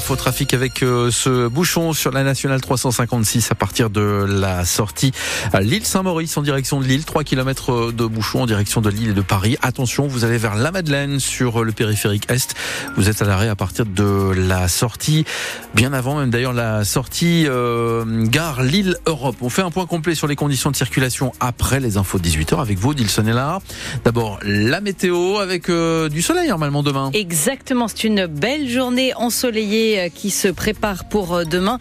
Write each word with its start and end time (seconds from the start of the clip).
Info 0.00 0.16
trafic 0.16 0.54
avec 0.54 0.82
euh, 0.82 1.10
ce 1.10 1.46
bouchon 1.46 1.92
sur 1.92 2.10
la 2.10 2.24
nationale 2.24 2.62
356 2.62 3.52
à 3.52 3.54
partir 3.54 3.90
de 3.90 4.24
la 4.26 4.64
sortie 4.64 5.12
à 5.52 5.60
l'île 5.60 5.84
Saint-Maurice 5.84 6.38
en 6.38 6.42
direction 6.42 6.80
de 6.80 6.86
Lille. 6.86 7.04
3 7.04 7.22
km 7.22 7.92
de 7.92 8.06
bouchon 8.06 8.40
en 8.40 8.46
direction 8.46 8.80
de 8.80 8.88
Lille 8.88 9.10
et 9.10 9.12
de 9.12 9.20
Paris. 9.20 9.58
Attention, 9.60 10.06
vous 10.06 10.24
allez 10.24 10.38
vers 10.38 10.54
la 10.54 10.70
Madeleine 10.70 11.20
sur 11.20 11.64
le 11.64 11.72
périphérique 11.72 12.30
Est. 12.30 12.54
Vous 12.96 13.10
êtes 13.10 13.20
à 13.20 13.26
l'arrêt 13.26 13.50
à 13.50 13.56
partir 13.56 13.84
de 13.84 14.32
la 14.34 14.68
sortie, 14.68 15.26
bien 15.74 15.92
avant 15.92 16.18
même 16.18 16.30
d'ailleurs 16.30 16.54
la 16.54 16.86
sortie 16.86 17.44
euh, 17.46 18.24
gare 18.26 18.62
Lille 18.62 18.96
Europe. 19.04 19.36
On 19.42 19.50
fait 19.50 19.60
un 19.60 19.70
point 19.70 19.84
complet 19.84 20.14
sur 20.14 20.28
les 20.28 20.36
conditions 20.36 20.70
de 20.70 20.76
circulation 20.76 21.32
après 21.40 21.78
les 21.78 21.98
infos 21.98 22.18
de 22.18 22.26
18h 22.26 22.58
avec 22.58 22.78
vous, 22.78 22.94
Dilson 22.94 23.26
et 23.26 23.34
là. 23.34 23.58
D'abord 24.04 24.38
la 24.44 24.80
météo 24.80 25.36
avec 25.36 25.68
euh, 25.68 26.08
du 26.08 26.22
soleil 26.22 26.48
normalement 26.48 26.82
demain. 26.82 27.10
Exactement, 27.12 27.86
c'est 27.86 28.04
une 28.04 28.24
belle 28.24 28.66
journée 28.66 29.12
ensoleillée 29.14 29.89
euh, 29.98 30.08
qui 30.08 30.30
se 30.30 30.48
prépare 30.48 31.04
pour 31.04 31.34
euh, 31.34 31.44
demain. 31.44 31.78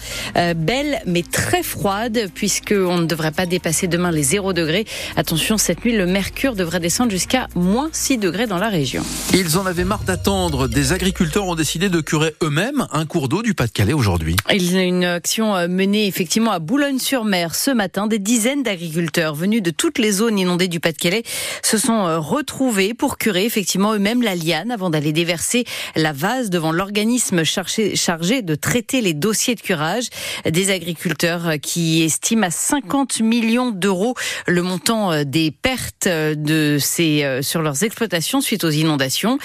belle 0.55 1.01
mais 1.05 1.23
très 1.23 1.63
froide 1.63 2.29
puisqu'on 2.33 2.97
ne 2.97 3.05
devrait 3.05 3.31
pas 3.31 3.45
dépasser 3.45 3.87
demain 3.87 4.11
les 4.11 4.23
0 4.23 4.53
degrés. 4.53 4.85
Attention, 5.15 5.57
cette 5.57 5.83
nuit, 5.83 5.95
le 5.95 6.05
mercure 6.05 6.55
devrait 6.55 6.79
descendre 6.79 7.11
jusqu'à 7.11 7.47
moins 7.55 7.89
6 7.91 8.17
degrés 8.17 8.47
dans 8.47 8.57
la 8.57 8.69
région. 8.69 9.03
Ils 9.33 9.57
en 9.57 9.65
avaient 9.65 9.83
marre 9.83 10.03
d'attendre. 10.03 10.67
Des 10.67 10.93
agriculteurs 10.93 11.45
ont 11.45 11.55
décidé 11.55 11.89
de 11.89 12.01
curer 12.01 12.35
eux-mêmes 12.43 12.87
un 12.91 13.05
cours 13.05 13.29
d'eau 13.29 13.41
du 13.41 13.53
Pas-de-Calais 13.53 13.93
aujourd'hui. 13.93 14.35
Il 14.51 14.73
y 14.73 14.77
a 14.77 14.83
une 14.83 15.03
action 15.03 15.67
menée 15.67 16.07
effectivement 16.07 16.51
à 16.51 16.59
Boulogne-sur-Mer 16.59 17.55
ce 17.55 17.71
matin. 17.71 18.07
Des 18.07 18.19
dizaines 18.19 18.63
d'agriculteurs 18.63 19.35
venus 19.35 19.61
de 19.61 19.71
toutes 19.71 19.97
les 19.97 20.11
zones 20.11 20.39
inondées 20.39 20.67
du 20.67 20.79
Pas-de-Calais 20.79 21.23
se 21.63 21.77
sont 21.77 22.19
retrouvés 22.21 22.93
pour 22.93 23.17
curer 23.17 23.45
effectivement 23.45 23.93
eux-mêmes 23.93 24.21
la 24.21 24.35
liane 24.35 24.71
avant 24.71 24.89
d'aller 24.89 25.11
déverser 25.11 25.65
la 25.95 26.13
vase 26.13 26.49
devant 26.49 26.71
l'organisme 26.71 27.43
chargé, 27.43 27.95
chargé 27.99 28.41
de 28.41 28.55
traiter 28.55 29.01
les 29.01 29.13
dossiers 29.13 29.55
de 29.55 29.61
curage. 29.61 30.07
Des 30.49 30.71
agriculteurs 30.71 31.53
qui 31.61 32.01
estiment 32.01 32.47
à 32.47 32.51
50 32.51 33.19
millions 33.19 33.71
d'euros 33.71 34.15
le 34.47 34.61
montant 34.61 35.11
euh, 35.11 35.23
des 35.23 35.51
pertes 35.51 36.07
euh, 36.07 36.35
de 36.35 36.77
ces, 36.79 37.23
euh, 37.23 37.41
sur 37.41 37.61
leurs 37.61 37.83
exploitations 37.83 38.41
suite 38.41 38.63
aux 38.63 38.69
inondations. 38.69 39.37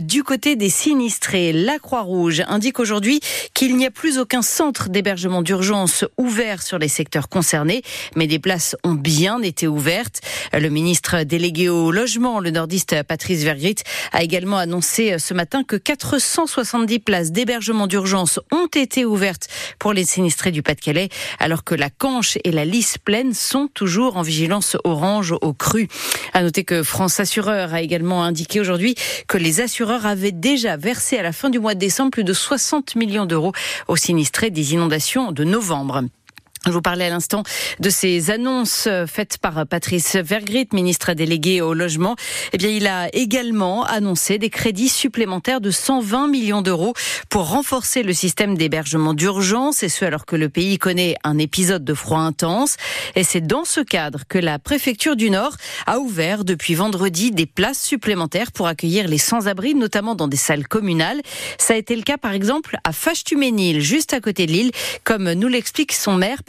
Du 0.00 0.22
côté 0.22 0.56
des 0.56 0.70
sinistrés, 0.70 1.52
la 1.52 1.78
Croix-Rouge 1.78 2.42
indique 2.48 2.78
aujourd'hui 2.80 3.20
qu'il 3.54 3.76
n'y 3.76 3.86
a 3.86 3.90
plus 3.90 4.18
aucun 4.18 4.42
centre 4.42 4.88
d'hébergement 4.88 5.42
d'urgence 5.42 6.04
ouvert 6.16 6.62
sur 6.62 6.78
les 6.78 6.88
secteurs 6.88 7.28
concernés, 7.28 7.82
mais 8.14 8.26
des 8.26 8.38
places 8.38 8.76
ont 8.84 8.94
bien 8.94 9.42
été 9.42 9.66
ouvertes. 9.66 10.20
Le 10.52 10.68
ministre 10.68 11.22
délégué 11.22 11.68
au 11.68 11.90
logement, 11.90 12.40
le 12.40 12.50
nordiste 12.50 13.02
Patrice 13.02 13.42
Vergrit, 13.42 13.76
a 14.12 14.22
également 14.22 14.58
annoncé 14.58 15.18
ce 15.18 15.34
matin 15.34 15.64
que 15.64 15.76
470 15.76 16.98
places 17.00 17.32
d'hébergement 17.32 17.86
d'urgence 17.86 17.95
ont 17.98 18.66
été 18.74 19.04
ouvertes 19.04 19.48
pour 19.78 19.92
les 19.92 20.04
sinistrés 20.04 20.50
du 20.50 20.62
Pas-de-Calais, 20.62 21.08
alors 21.38 21.64
que 21.64 21.74
la 21.74 21.90
Canche 21.90 22.38
et 22.44 22.52
la 22.52 22.64
Lys 22.64 22.98
Plaine 22.98 23.34
sont 23.34 23.68
toujours 23.72 24.16
en 24.16 24.22
vigilance 24.22 24.76
orange 24.84 25.34
au 25.40 25.52
cru. 25.52 25.88
À 26.32 26.42
noter 26.42 26.64
que 26.64 26.82
France 26.82 27.20
Assureur 27.20 27.74
a 27.74 27.82
également 27.82 28.24
indiqué 28.24 28.60
aujourd'hui 28.60 28.94
que 29.28 29.38
les 29.38 29.60
assureurs 29.60 30.06
avaient 30.06 30.32
déjà 30.32 30.76
versé 30.76 31.18
à 31.18 31.22
la 31.22 31.32
fin 31.32 31.50
du 31.50 31.58
mois 31.58 31.74
de 31.74 31.80
décembre 31.80 32.10
plus 32.10 32.24
de 32.24 32.32
60 32.32 32.96
millions 32.96 33.26
d'euros 33.26 33.52
aux 33.88 33.96
sinistrés 33.96 34.50
des 34.50 34.74
inondations 34.74 35.32
de 35.32 35.44
novembre. 35.44 36.02
Je 36.66 36.72
vous 36.72 36.82
parlais 36.82 37.04
à 37.04 37.10
l'instant 37.10 37.44
de 37.78 37.90
ces 37.90 38.32
annonces 38.32 38.88
faites 39.06 39.38
par 39.38 39.66
Patrice 39.68 40.16
Vergrit, 40.16 40.66
ministre 40.72 41.12
délégué 41.12 41.60
au 41.60 41.74
logement. 41.74 42.16
Eh 42.52 42.58
bien, 42.58 42.70
il 42.70 42.88
a 42.88 43.08
également 43.14 43.84
annoncé 43.84 44.38
des 44.38 44.50
crédits 44.50 44.88
supplémentaires 44.88 45.60
de 45.60 45.70
120 45.70 46.26
millions 46.26 46.62
d'euros 46.62 46.92
pour 47.28 47.50
renforcer 47.50 48.02
le 48.02 48.12
système 48.12 48.56
d'hébergement 48.56 49.14
d'urgence 49.14 49.84
et 49.84 49.88
ce 49.88 50.04
alors 50.04 50.26
que 50.26 50.34
le 50.34 50.48
pays 50.48 50.78
connaît 50.78 51.14
un 51.22 51.38
épisode 51.38 51.84
de 51.84 51.94
froid 51.94 52.18
intense. 52.18 52.76
Et 53.14 53.22
c'est 53.22 53.46
dans 53.46 53.64
ce 53.64 53.80
cadre 53.80 54.24
que 54.28 54.38
la 54.38 54.58
préfecture 54.58 55.14
du 55.14 55.30
Nord 55.30 55.56
a 55.86 56.00
ouvert 56.00 56.44
depuis 56.44 56.74
vendredi 56.74 57.30
des 57.30 57.46
places 57.46 57.80
supplémentaires 57.80 58.50
pour 58.50 58.66
accueillir 58.66 59.06
les 59.06 59.18
sans-abri, 59.18 59.76
notamment 59.76 60.16
dans 60.16 60.26
des 60.26 60.36
salles 60.36 60.66
communales. 60.66 61.20
Ça 61.58 61.74
a 61.74 61.76
été 61.76 61.94
le 61.94 62.02
cas, 62.02 62.18
par 62.18 62.32
exemple, 62.32 62.76
à 62.82 62.92
Fâche-Tuménil, 62.92 63.80
juste 63.80 64.12
à 64.12 64.20
côté 64.20 64.46
de 64.46 64.52
l'île, 64.52 64.72
comme 65.04 65.32
nous 65.32 65.48
l'explique 65.48 65.92
son 65.92 66.14
maire, 66.14 66.42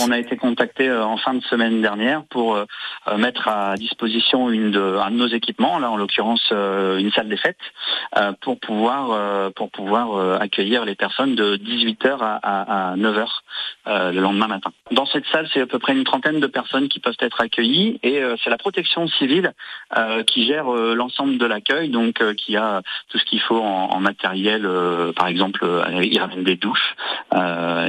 on 0.00 0.10
a 0.10 0.18
été 0.18 0.36
contacté 0.36 0.88
euh, 0.88 1.04
en 1.04 1.16
fin 1.16 1.34
de 1.34 1.42
semaine 1.44 1.82
dernière 1.82 2.22
pour 2.24 2.54
euh, 2.54 2.64
euh, 3.08 3.16
mettre 3.16 3.48
à 3.48 3.76
disposition 3.76 4.50
une 4.50 4.70
de, 4.70 4.96
un 5.00 5.10
de 5.10 5.16
nos 5.16 5.28
équipements, 5.28 5.78
là 5.78 5.90
en 5.90 5.96
l'occurrence 5.96 6.50
une 6.50 7.10
salle 7.12 7.28
des 7.28 7.36
fêtes, 7.36 7.56
pour 8.40 8.58
pouvoir 8.58 9.52
pour 9.52 9.70
pouvoir 9.70 10.40
accueillir 10.40 10.84
les 10.84 10.94
personnes 10.94 11.34
de 11.34 11.56
18h 11.56 12.18
à, 12.20 12.94
9h 12.96 13.26
le 13.86 14.20
lendemain 14.20 14.48
matin. 14.48 14.70
Dans 14.90 15.06
cette 15.06 15.26
salle, 15.26 15.48
c'est 15.52 15.60
à 15.60 15.66
peu 15.66 15.78
près 15.78 15.92
une 15.92 16.04
trentaine 16.04 16.40
de 16.40 16.46
personnes 16.46 16.88
qui 16.88 17.00
peuvent 17.00 17.16
être 17.20 17.40
accueillies 17.40 17.98
et 18.02 18.22
c'est 18.42 18.50
la 18.50 18.58
protection 18.58 19.06
civile 19.08 19.52
qui 20.26 20.46
gère 20.46 20.70
l'ensemble 20.70 21.38
de 21.38 21.46
l'accueil, 21.46 21.88
donc 21.88 22.22
qui 22.36 22.56
a 22.56 22.82
tout 23.08 23.18
ce 23.18 23.24
qu'il 23.24 23.40
faut 23.40 23.60
en, 23.60 24.00
matériel, 24.00 24.68
par 25.16 25.26
exemple, 25.26 25.66
ils 26.02 26.18
ramènent 26.18 26.44
des 26.44 26.56
douches 26.56 26.94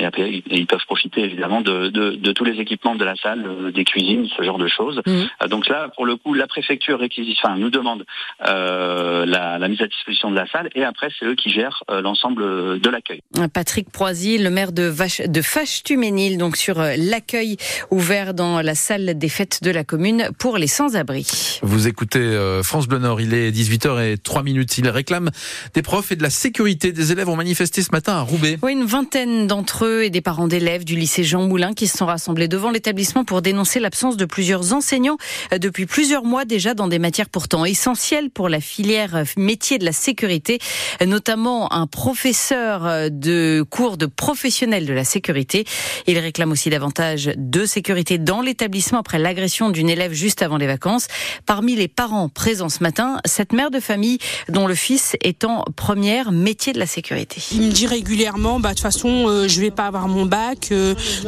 après, 0.10 0.30
et 0.30 0.44
ils 0.50 0.68
peuvent 0.68 0.86
profiter 0.86 1.24
évidemment 1.24 1.62
de, 1.62 1.88
de, 1.90 2.32
tous 2.32 2.44
les 2.44 2.60
équipements 2.60 2.96
de 2.96 3.06
la 3.06 3.16
salle, 3.16 3.46
euh, 3.46 3.72
des 3.72 3.84
cuisines, 3.84 4.28
ce 4.38 4.44
genre 4.44 4.58
de 4.58 4.68
choses. 4.68 5.02
Mhm. 5.06 5.28
Euh, 5.44 5.48
donc 5.48 5.68
là, 5.68 5.90
pour 5.96 6.06
le 6.06 6.16
coup, 6.16 6.34
la 6.34 6.48
préfecture 6.48 7.00
réquisite, 7.00 7.38
enfin, 7.42 7.58
nous 7.58 7.70
demande 7.70 8.06
euh, 8.48 9.26
la, 9.26 9.68
mise 9.68 9.82
à 9.82 9.88
disposition 9.88 10.32
de 10.32 10.36
la 10.36 10.48
salle 10.48 10.70
et 10.76 10.84
après, 10.84 11.10
c'est 11.18 11.26
eux 11.26 11.36
qui 11.36 11.52
gèrent 11.52 11.84
l'ensemble 11.90 12.80
de 12.80 12.90
l'accueil. 12.90 13.22
Patrick 13.54 13.92
Proisy, 13.92 14.40
le 14.40 14.50
maire 14.50 14.72
de, 14.72 14.84
Vache, 14.84 15.22
de 15.22 15.42
Fâche-Tuménil, 15.42 16.38
donc 16.38 16.58
sur 16.58 16.82
l'accueil 16.98 17.58
ouvert 17.92 18.34
dans 18.34 18.62
la 18.62 18.74
salle 18.74 19.18
des 19.18 19.30
fêtes 19.30 19.64
de 19.64 19.70
la 19.70 19.84
commune 19.84 20.30
pour 20.40 20.58
les 20.58 20.68
sans-abri. 20.68 21.60
Vous 21.62 21.88
écoutez 21.88 22.20
France 22.64 22.88
Bleu 22.88 22.98
Nord, 22.98 23.22
il 23.22 23.34
est 23.36 23.52
18h 23.52 24.14
et 24.14 24.18
3 24.18 24.44
minutes. 24.44 24.78
Il 24.80 24.90
réclame 24.90 25.30
des 25.74 25.82
profs 25.82 26.12
et 26.12 26.16
de 26.16 26.24
la 26.24 26.30
sécurité. 26.30 26.92
Des 26.92 27.12
élèves 27.12 27.30
ont 27.30 27.36
manifesté 27.36 27.82
ce 27.84 27.92
matin 27.92 28.14
à 28.14 28.22
Roubaix. 28.22 28.58
Oui, 28.62 28.74
une 28.74 28.86
vingtaine 28.86 29.48
d'entre 29.48 29.86
eux 29.86 29.99
et 30.02 30.10
des 30.10 30.22
parents 30.22 30.48
d'élèves 30.48 30.86
du 30.86 30.96
lycée 30.96 31.24
Jean 31.24 31.44
Moulin 31.44 31.74
qui 31.74 31.88
se 31.88 31.98
sont 31.98 32.06
rassemblés 32.06 32.48
devant 32.48 32.72
l'établissement 32.72 33.24
pour 33.24 33.42
dénoncer 33.42 33.80
l'absence 33.80 34.18
de 34.18 34.26
plusieurs 34.26 34.74
enseignants 34.74 35.18
euh, 35.54 35.58
depuis 35.58 35.86
plusieurs 35.86 36.24
mois 36.24 36.46
déjà 36.46 36.74
dans 36.74 36.88
des 36.88 37.00
matières 37.00 37.30
pourtant 37.30 37.66
essentielles 37.66 38.30
pour 38.30 38.50
la 38.50 38.62
filière 38.62 39.16
euh, 39.16 39.24
métier 39.38 39.78
de 39.78 39.86
la 39.86 39.92
sécurité, 39.92 40.60
notamment 41.06 41.74
un 41.74 41.88
professeur 41.88 42.86
euh, 42.86 43.10
de 43.10 43.66
cours 43.70 43.98
de 43.98 44.06
professionnels 44.06 44.86
de 44.86 44.94
la 44.94 45.04
sécurité. 45.04 45.66
Il 46.08 46.18
réclame 46.18 46.52
aussi 46.52 46.70
davantage 46.70 47.32
de 47.36 47.66
sécurité 47.66 48.18
dans 48.18 48.42
l'établissement 48.42 49.00
après 49.00 49.20
l'agression 49.20 49.70
d'une 49.70 49.90
élève 49.90 50.14
juste 50.14 50.42
avant 50.42 50.58
les 50.58 50.68
vacances. 50.68 51.08
Parmi 51.46 51.76
les 51.76 51.88
parents 51.88 52.30
présents 52.30 52.70
ce 52.70 52.84
matin, 52.84 53.20
cette 53.26 53.54
mère 53.54 53.72
de 53.72 53.80
famille 53.80 54.20
dont 54.48 54.68
le 54.68 54.76
fils 54.76 55.16
est 55.22 55.44
en 55.44 55.64
première 55.76 56.32
métier 56.32 56.74
de 56.74 56.80
la 56.80 56.88
sécurité. 56.88 57.42
Il 57.52 57.62
me 57.62 57.72
dit 57.72 57.88
régulièrement, 57.88 58.60
bah, 58.60 58.70
de 58.70 58.74
toute 58.76 58.84
façon, 58.84 59.48
je 59.48 59.62
vais 59.62 59.72
pas 59.72 59.89
avoir 59.90 60.08
mon 60.08 60.26
bac, 60.26 60.72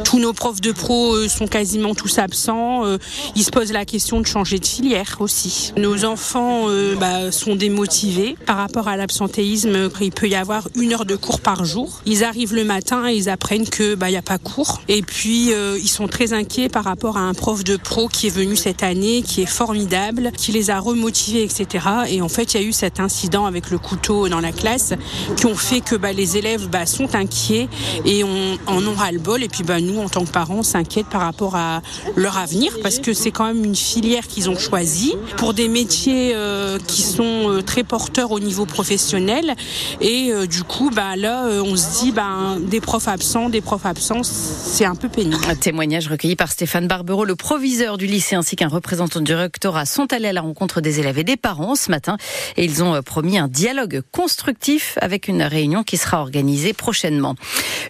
tous 0.04 0.18
nos 0.18 0.32
profs 0.32 0.60
de 0.60 0.72
pro 0.72 1.14
euh, 1.14 1.28
sont 1.28 1.46
quasiment 1.46 1.94
tous 1.94 2.18
absents. 2.18 2.86
Euh, 2.86 2.98
ils 3.34 3.42
se 3.42 3.50
posent 3.50 3.72
la 3.72 3.84
question 3.84 4.20
de 4.20 4.26
changer 4.26 4.58
de 4.58 4.66
filière 4.66 5.16
aussi. 5.18 5.72
Nos 5.76 6.04
enfants 6.04 6.68
euh, 6.68 6.94
bah, 6.96 7.32
sont 7.32 7.56
démotivés 7.56 8.36
par 8.46 8.56
rapport 8.56 8.86
à 8.88 8.96
l'absentéisme. 8.96 9.90
Il 10.00 10.12
peut 10.12 10.28
y 10.28 10.36
avoir 10.36 10.68
une 10.76 10.92
heure 10.92 11.04
de 11.04 11.16
cours 11.16 11.40
par 11.40 11.64
jour. 11.64 12.00
Ils 12.06 12.22
arrivent 12.22 12.54
le 12.54 12.64
matin 12.64 13.08
et 13.08 13.14
ils 13.14 13.28
apprennent 13.28 13.68
que 13.68 13.94
bah 13.94 14.10
y 14.10 14.16
a 14.16 14.22
pas 14.22 14.38
cours. 14.38 14.80
Et 14.88 15.02
puis 15.02 15.50
ils 15.50 15.88
sont 15.88 16.06
très 16.06 16.32
inquiets 16.32 16.68
par 16.68 16.84
rapport 16.84 17.16
à 17.16 17.20
un 17.20 17.34
prof 17.34 17.64
de 17.64 17.76
pro 17.76 18.08
qui 18.08 18.28
est 18.28 18.34
venu 18.34 18.56
cette 18.56 18.82
année, 18.82 19.22
qui 19.22 19.42
est 19.42 19.46
formidable, 19.46 20.30
qui 20.36 20.52
les 20.52 20.70
a 20.70 20.78
remotivés, 20.78 21.42
etc. 21.42 21.86
Et 22.08 22.22
en 22.22 22.28
fait, 22.28 22.54
il 22.54 22.60
y 22.60 22.64
a 22.64 22.66
eu 22.66 22.72
cet 22.72 23.00
incident 23.00 23.46
avec 23.46 23.70
le 23.70 23.78
couteau 23.78 24.28
dans 24.28 24.40
la 24.40 24.52
classe 24.52 24.94
qui 25.36 25.46
ont 25.46 25.56
fait 25.56 25.80
que 25.80 25.96
bah, 25.96 26.12
les 26.12 26.36
élèves 26.36 26.68
bah, 26.68 26.86
sont 26.86 27.14
inquiets 27.14 27.68
et 28.04 28.24
on 28.24 28.41
en 28.66 28.86
ont 28.86 28.94
ras 28.94 29.12
le 29.12 29.18
bol. 29.18 29.42
Et 29.42 29.48
puis 29.48 29.62
bah, 29.64 29.80
nous, 29.80 29.98
en 29.98 30.08
tant 30.08 30.24
que 30.24 30.30
parents, 30.30 30.62
s'inquiètent 30.62 31.08
par 31.08 31.22
rapport 31.22 31.56
à 31.56 31.82
leur 32.16 32.38
avenir 32.38 32.72
parce 32.82 32.98
que 32.98 33.12
c'est 33.12 33.30
quand 33.30 33.46
même 33.46 33.64
une 33.64 33.76
filière 33.76 34.26
qu'ils 34.26 34.50
ont 34.50 34.58
choisie 34.58 35.14
pour 35.36 35.54
des 35.54 35.68
métiers 35.68 36.32
euh, 36.34 36.78
qui 36.86 37.02
sont 37.02 37.50
euh, 37.50 37.62
très 37.62 37.84
porteurs 37.84 38.30
au 38.30 38.40
niveau 38.40 38.66
professionnel. 38.66 39.54
Et 40.00 40.30
euh, 40.30 40.46
du 40.46 40.62
coup, 40.62 40.90
bah, 40.90 41.16
là, 41.16 41.46
on 41.64 41.76
se 41.76 42.00
dit, 42.00 42.12
bah, 42.12 42.56
des 42.60 42.80
profs 42.80 43.08
absents, 43.08 43.48
des 43.48 43.60
profs 43.60 43.86
absents, 43.86 44.22
c'est 44.22 44.84
un 44.84 44.94
peu 44.94 45.08
pénible. 45.08 45.44
Un 45.48 45.54
témoignage 45.54 46.08
recueilli 46.08 46.36
par 46.36 46.50
Stéphane 46.50 46.86
Barbero, 46.86 47.24
le 47.24 47.36
proviseur 47.36 47.98
du 47.98 48.06
lycée 48.06 48.36
ainsi 48.36 48.56
qu'un 48.56 48.68
représentant 48.68 49.20
du 49.20 49.34
rectorat 49.34 49.86
sont 49.86 50.12
allés 50.12 50.28
à 50.28 50.32
la 50.32 50.40
rencontre 50.40 50.80
des 50.80 51.00
élèves 51.00 51.18
et 51.18 51.24
des 51.24 51.36
parents 51.36 51.74
ce 51.74 51.90
matin 51.90 52.16
et 52.56 52.64
ils 52.64 52.82
ont 52.82 53.00
promis 53.02 53.38
un 53.38 53.48
dialogue 53.48 54.02
constructif 54.12 54.98
avec 55.00 55.28
une 55.28 55.42
réunion 55.42 55.82
qui 55.82 55.96
sera 55.96 56.20
organisée 56.20 56.72
prochainement. 56.72 57.34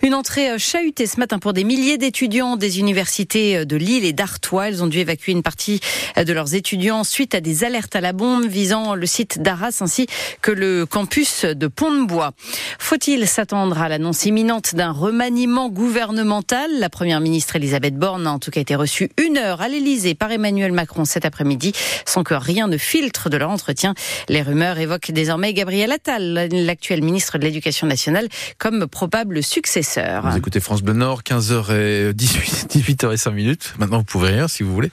Une 0.02 0.14
entrée 0.14 0.41
chahutée 0.58 1.06
ce 1.06 1.18
matin 1.18 1.38
pour 1.38 1.52
des 1.52 1.64
milliers 1.64 1.98
d'étudiants 1.98 2.56
des 2.56 2.78
universités 2.80 3.64
de 3.64 3.76
Lille 3.76 4.04
et 4.04 4.12
d'Artois, 4.12 4.68
elles 4.68 4.82
ont 4.82 4.86
dû 4.86 4.98
évacuer 4.98 5.32
une 5.32 5.42
partie 5.42 5.80
de 6.16 6.32
leurs 6.32 6.54
étudiants 6.54 7.04
suite 7.04 7.34
à 7.34 7.40
des 7.40 7.64
alertes 7.64 7.96
à 7.96 8.00
la 8.00 8.12
bombe 8.12 8.46
visant 8.46 8.94
le 8.94 9.06
site 9.06 9.40
d'Arras 9.40 9.78
ainsi 9.80 10.06
que 10.40 10.50
le 10.50 10.86
campus 10.86 11.44
de 11.44 11.66
Pont-de-Bois. 11.66 12.32
Faut-il 12.78 13.26
s'attendre 13.26 13.80
à 13.80 13.88
l'annonce 13.88 14.24
imminente 14.24 14.74
d'un 14.74 14.92
remaniement 14.92 15.68
gouvernemental? 15.68 16.70
La 16.78 16.90
première 16.90 17.20
ministre 17.20 17.56
Elisabeth 17.56 17.96
Borne 17.96 18.26
a 18.26 18.32
en 18.32 18.38
tout 18.38 18.50
cas 18.50 18.60
été 18.60 18.74
reçue 18.74 19.10
une 19.22 19.38
heure 19.38 19.60
à 19.60 19.68
l'Elysée 19.68 20.14
par 20.14 20.32
Emmanuel 20.32 20.72
Macron 20.72 21.04
cet 21.04 21.24
après-midi 21.24 21.72
sans 22.06 22.24
que 22.24 22.34
rien 22.34 22.68
ne 22.68 22.76
filtre 22.76 23.30
de 23.30 23.36
leur 23.36 23.50
entretien. 23.50 23.94
Les 24.28 24.42
rumeurs 24.42 24.78
évoquent 24.78 25.10
désormais 25.12 25.52
Gabriel 25.52 25.92
Attal, 25.92 26.48
l'actuel 26.50 27.02
ministre 27.02 27.38
de 27.38 27.44
l'Éducation 27.44 27.86
nationale, 27.86 28.28
comme 28.58 28.86
probable 28.86 29.42
successeur. 29.42 30.31
Vous 30.32 30.38
écoutez 30.38 30.60
France 30.60 30.80
Bleu 30.80 30.94
Nord, 30.94 31.24
15h18, 31.24 32.14
18h05 32.14 33.32
minutes. 33.32 33.74
Maintenant, 33.78 33.98
vous 33.98 34.04
pouvez 34.04 34.30
rire 34.30 34.48
si 34.48 34.62
vous 34.62 34.72
voulez. 34.72 34.90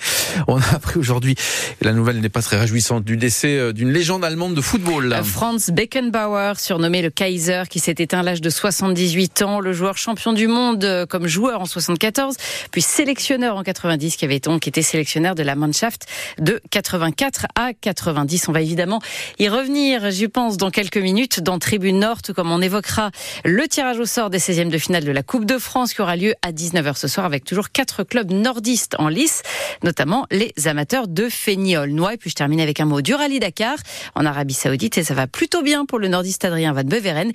On 0.49 0.57
a 0.57 0.65
appris 0.73 0.99
aujourd'hui, 0.99 1.35
la 1.79 1.93
nouvelle 1.93 2.19
n'est 2.19 2.27
pas 2.27 2.41
très 2.41 2.59
réjouissante, 2.59 3.05
du 3.05 3.15
décès 3.15 3.57
euh, 3.57 3.71
d'une 3.71 3.89
légende 3.89 4.25
allemande 4.25 4.53
de 4.53 4.59
football. 4.59 5.17
Franz 5.23 5.71
Beckenbauer, 5.71 6.59
surnommé 6.59 7.01
le 7.01 7.09
Kaiser, 7.09 7.63
qui 7.69 7.79
s'est 7.79 7.95
éteint 7.99 8.19
à 8.19 8.23
l'âge 8.23 8.41
de 8.41 8.49
78 8.49 9.41
ans, 9.43 9.61
le 9.61 9.71
joueur 9.71 9.97
champion 9.97 10.33
du 10.33 10.47
monde 10.49 10.83
euh, 10.83 11.05
comme 11.05 11.25
joueur 11.25 11.61
en 11.61 11.65
74, 11.65 12.35
puis 12.71 12.81
sélectionneur 12.81 13.55
en 13.55 13.63
90, 13.63 14.17
qui 14.17 14.25
avait 14.25 14.41
donc 14.41 14.67
été 14.67 14.81
sélectionneur 14.81 15.35
de 15.35 15.43
la 15.43 15.55
Mannschaft 15.55 16.05
de 16.39 16.59
84 16.69 17.45
à 17.55 17.71
90. 17.71 18.49
On 18.49 18.51
va 18.51 18.59
évidemment 18.59 19.01
y 19.39 19.47
revenir, 19.47 20.11
je 20.11 20.25
pense, 20.25 20.57
dans 20.57 20.69
quelques 20.69 20.97
minutes 20.97 21.39
dans 21.39 21.59
Tribune 21.59 21.99
Nord, 21.99 22.17
comme 22.35 22.51
on 22.51 22.61
évoquera 22.61 23.11
le 23.45 23.65
tirage 23.69 23.99
au 23.99 24.05
sort 24.05 24.29
des 24.29 24.39
16e 24.39 24.67
de 24.67 24.77
finale 24.77 25.05
de 25.05 25.11
la 25.13 25.23
Coupe 25.29 25.45
de 25.45 25.59
France 25.59 25.93
qui 25.93 26.01
aura 26.01 26.15
lieu 26.15 26.33
à 26.41 26.51
19h 26.51 26.97
ce 26.97 27.07
soir 27.07 27.23
avec 27.23 27.43
toujours 27.43 27.69
quatre 27.69 28.03
clubs 28.03 28.31
nordistes 28.31 28.95
en 28.97 29.09
lice, 29.09 29.43
notamment 29.83 30.25
les 30.31 30.51
amateurs 30.65 31.07
de 31.07 31.29
Féniol-Noix. 31.29 32.15
Et 32.15 32.17
puis 32.17 32.31
je 32.31 32.35
termine 32.35 32.59
avec 32.59 32.79
un 32.79 32.85
mot 32.85 33.03
du 33.03 33.13
rallye 33.13 33.39
Dakar 33.39 33.77
en 34.15 34.25
Arabie 34.25 34.55
Saoudite 34.55 34.97
et 34.97 35.03
ça 35.03 35.13
va 35.13 35.27
plutôt 35.27 35.61
bien 35.61 35.85
pour 35.85 35.99
le 35.99 36.07
nordiste 36.07 36.45
Adrien 36.45 36.73
Van 36.73 36.83
Beveren 36.83 37.31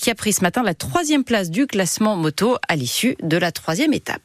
qui 0.00 0.08
a 0.08 0.14
pris 0.14 0.32
ce 0.32 0.42
matin 0.42 0.62
la 0.62 0.74
troisième 0.74 1.24
place 1.24 1.50
du 1.50 1.66
classement 1.66 2.14
moto 2.14 2.58
à 2.68 2.76
l'issue 2.76 3.16
de 3.24 3.36
la 3.36 3.50
troisième 3.50 3.92
étape. 3.92 4.22